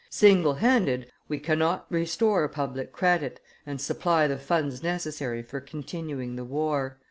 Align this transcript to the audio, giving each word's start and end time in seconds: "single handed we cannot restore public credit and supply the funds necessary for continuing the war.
"single 0.09 0.55
handed 0.55 1.11
we 1.27 1.37
cannot 1.37 1.85
restore 1.91 2.47
public 2.49 2.91
credit 2.91 3.39
and 3.67 3.79
supply 3.79 4.25
the 4.25 4.35
funds 4.39 4.81
necessary 4.81 5.43
for 5.43 5.61
continuing 5.61 6.35
the 6.35 6.43
war. 6.43 6.97